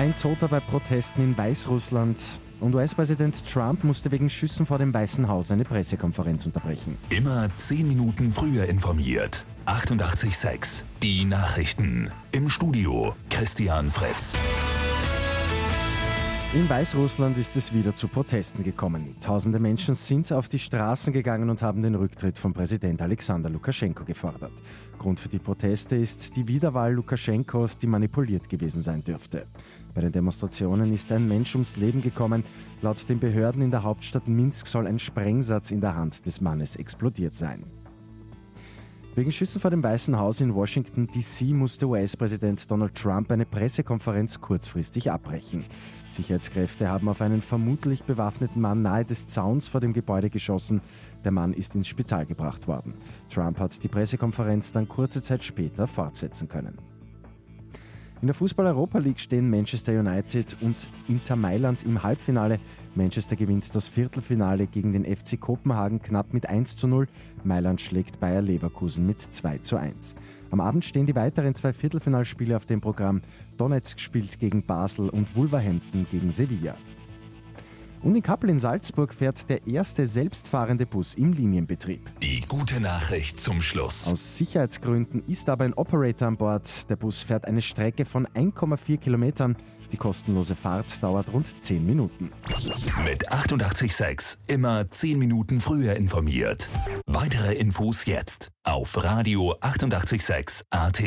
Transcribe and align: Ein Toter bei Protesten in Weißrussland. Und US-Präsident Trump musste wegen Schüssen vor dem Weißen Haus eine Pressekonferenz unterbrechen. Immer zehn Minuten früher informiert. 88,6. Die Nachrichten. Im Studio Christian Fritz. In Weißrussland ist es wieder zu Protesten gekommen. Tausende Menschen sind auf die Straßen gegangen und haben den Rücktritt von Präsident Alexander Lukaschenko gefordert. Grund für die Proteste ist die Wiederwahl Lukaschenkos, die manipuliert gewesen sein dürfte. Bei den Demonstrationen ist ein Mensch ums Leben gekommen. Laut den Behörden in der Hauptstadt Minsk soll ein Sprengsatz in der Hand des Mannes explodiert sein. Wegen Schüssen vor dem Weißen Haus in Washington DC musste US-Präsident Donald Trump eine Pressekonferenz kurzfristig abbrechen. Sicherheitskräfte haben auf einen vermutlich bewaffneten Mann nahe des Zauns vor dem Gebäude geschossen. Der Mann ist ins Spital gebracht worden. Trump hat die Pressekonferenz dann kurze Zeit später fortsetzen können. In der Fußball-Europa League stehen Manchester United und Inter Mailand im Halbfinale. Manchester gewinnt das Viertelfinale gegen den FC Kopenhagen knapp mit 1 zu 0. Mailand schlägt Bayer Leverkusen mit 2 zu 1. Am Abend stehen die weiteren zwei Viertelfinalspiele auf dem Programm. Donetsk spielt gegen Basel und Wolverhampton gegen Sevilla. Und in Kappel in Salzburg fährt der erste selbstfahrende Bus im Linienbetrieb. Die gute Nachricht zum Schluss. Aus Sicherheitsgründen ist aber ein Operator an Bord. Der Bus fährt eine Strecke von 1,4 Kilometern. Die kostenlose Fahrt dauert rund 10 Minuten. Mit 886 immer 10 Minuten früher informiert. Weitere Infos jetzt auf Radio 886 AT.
Ein 0.00 0.16
Toter 0.16 0.48
bei 0.48 0.60
Protesten 0.60 1.20
in 1.20 1.36
Weißrussland. 1.36 2.40
Und 2.60 2.74
US-Präsident 2.74 3.44
Trump 3.46 3.84
musste 3.84 4.10
wegen 4.10 4.30
Schüssen 4.30 4.64
vor 4.64 4.78
dem 4.78 4.94
Weißen 4.94 5.28
Haus 5.28 5.52
eine 5.52 5.64
Pressekonferenz 5.64 6.46
unterbrechen. 6.46 6.96
Immer 7.10 7.54
zehn 7.58 7.86
Minuten 7.86 8.32
früher 8.32 8.64
informiert. 8.64 9.44
88,6. 9.66 10.84
Die 11.02 11.26
Nachrichten. 11.26 12.10
Im 12.32 12.48
Studio 12.48 13.14
Christian 13.28 13.90
Fritz. 13.90 14.34
In 16.52 16.68
Weißrussland 16.68 17.38
ist 17.38 17.54
es 17.54 17.72
wieder 17.72 17.94
zu 17.94 18.08
Protesten 18.08 18.64
gekommen. 18.64 19.14
Tausende 19.20 19.60
Menschen 19.60 19.94
sind 19.94 20.32
auf 20.32 20.48
die 20.48 20.58
Straßen 20.58 21.12
gegangen 21.12 21.48
und 21.48 21.62
haben 21.62 21.80
den 21.80 21.94
Rücktritt 21.94 22.38
von 22.38 22.52
Präsident 22.52 23.00
Alexander 23.00 23.48
Lukaschenko 23.48 24.04
gefordert. 24.04 24.50
Grund 24.98 25.20
für 25.20 25.28
die 25.28 25.38
Proteste 25.38 25.94
ist 25.94 26.34
die 26.34 26.48
Wiederwahl 26.48 26.92
Lukaschenkos, 26.92 27.78
die 27.78 27.86
manipuliert 27.86 28.48
gewesen 28.48 28.82
sein 28.82 29.04
dürfte. 29.04 29.46
Bei 29.94 30.00
den 30.00 30.10
Demonstrationen 30.10 30.92
ist 30.92 31.12
ein 31.12 31.28
Mensch 31.28 31.54
ums 31.54 31.76
Leben 31.76 32.00
gekommen. 32.00 32.42
Laut 32.82 33.08
den 33.08 33.20
Behörden 33.20 33.62
in 33.62 33.70
der 33.70 33.84
Hauptstadt 33.84 34.26
Minsk 34.26 34.66
soll 34.66 34.88
ein 34.88 34.98
Sprengsatz 34.98 35.70
in 35.70 35.80
der 35.80 35.94
Hand 35.94 36.26
des 36.26 36.40
Mannes 36.40 36.74
explodiert 36.74 37.36
sein. 37.36 37.62
Wegen 39.16 39.32
Schüssen 39.32 39.60
vor 39.60 39.72
dem 39.72 39.82
Weißen 39.82 40.16
Haus 40.16 40.40
in 40.40 40.54
Washington 40.54 41.08
DC 41.08 41.52
musste 41.52 41.86
US-Präsident 41.86 42.70
Donald 42.70 42.94
Trump 42.94 43.32
eine 43.32 43.44
Pressekonferenz 43.44 44.40
kurzfristig 44.40 45.10
abbrechen. 45.10 45.64
Sicherheitskräfte 46.06 46.88
haben 46.88 47.08
auf 47.08 47.20
einen 47.20 47.40
vermutlich 47.40 48.04
bewaffneten 48.04 48.62
Mann 48.62 48.82
nahe 48.82 49.04
des 49.04 49.26
Zauns 49.26 49.66
vor 49.66 49.80
dem 49.80 49.94
Gebäude 49.94 50.30
geschossen. 50.30 50.80
Der 51.24 51.32
Mann 51.32 51.54
ist 51.54 51.74
ins 51.74 51.88
Spital 51.88 52.24
gebracht 52.24 52.68
worden. 52.68 52.94
Trump 53.28 53.58
hat 53.58 53.82
die 53.82 53.88
Pressekonferenz 53.88 54.72
dann 54.72 54.88
kurze 54.88 55.20
Zeit 55.22 55.42
später 55.42 55.88
fortsetzen 55.88 56.48
können. 56.48 56.78
In 58.22 58.26
der 58.26 58.34
Fußball-Europa 58.34 58.98
League 58.98 59.18
stehen 59.18 59.48
Manchester 59.48 59.98
United 59.98 60.54
und 60.60 60.88
Inter 61.08 61.36
Mailand 61.36 61.84
im 61.84 62.02
Halbfinale. 62.02 62.60
Manchester 62.94 63.34
gewinnt 63.34 63.74
das 63.74 63.88
Viertelfinale 63.88 64.66
gegen 64.66 64.92
den 64.92 65.06
FC 65.06 65.40
Kopenhagen 65.40 66.02
knapp 66.02 66.34
mit 66.34 66.46
1 66.46 66.76
zu 66.76 66.86
0. 66.86 67.08
Mailand 67.44 67.80
schlägt 67.80 68.20
Bayer 68.20 68.42
Leverkusen 68.42 69.06
mit 69.06 69.22
2 69.22 69.58
zu 69.58 69.78
1. 69.78 70.16
Am 70.50 70.60
Abend 70.60 70.84
stehen 70.84 71.06
die 71.06 71.14
weiteren 71.14 71.54
zwei 71.54 71.72
Viertelfinalspiele 71.72 72.54
auf 72.54 72.66
dem 72.66 72.82
Programm. 72.82 73.22
Donetsk 73.56 73.98
spielt 73.98 74.38
gegen 74.38 74.66
Basel 74.66 75.08
und 75.08 75.34
Wolverhampton 75.34 76.06
gegen 76.10 76.30
Sevilla. 76.30 76.76
Und 78.02 78.14
in 78.14 78.22
Kappel 78.22 78.50
in 78.50 78.58
Salzburg 78.58 79.12
fährt 79.12 79.48
der 79.50 79.66
erste 79.66 80.06
selbstfahrende 80.06 80.86
Bus 80.86 81.14
im 81.14 81.32
Linienbetrieb. 81.32 82.10
Die 82.20 82.40
gute 82.40 82.80
Nachricht 82.80 83.40
zum 83.40 83.60
Schluss. 83.60 84.08
Aus 84.10 84.38
Sicherheitsgründen 84.38 85.22
ist 85.26 85.48
aber 85.48 85.64
ein 85.64 85.74
Operator 85.74 86.28
an 86.28 86.36
Bord. 86.36 86.88
Der 86.88 86.96
Bus 86.96 87.22
fährt 87.22 87.46
eine 87.46 87.60
Strecke 87.60 88.04
von 88.04 88.26
1,4 88.28 88.98
Kilometern. 88.98 89.56
Die 89.92 89.96
kostenlose 89.96 90.54
Fahrt 90.54 91.02
dauert 91.02 91.32
rund 91.32 91.62
10 91.62 91.84
Minuten. 91.84 92.30
Mit 93.04 93.30
886 93.30 94.38
immer 94.46 94.88
10 94.88 95.18
Minuten 95.18 95.60
früher 95.60 95.94
informiert. 95.96 96.68
Weitere 97.06 97.54
Infos 97.54 98.06
jetzt 98.06 98.48
auf 98.64 99.02
Radio 99.02 99.56
886 99.60 100.62
AT. 100.70 101.02